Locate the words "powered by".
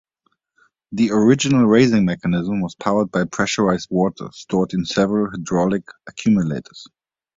2.73-3.25